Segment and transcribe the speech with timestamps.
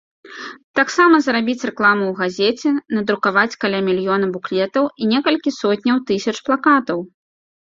[0.77, 6.99] Таксама зрабіць рэкламу ў газеце, надрукаваць каля мільёна буклетаў і некалькі сотняў тысяч плакатаў.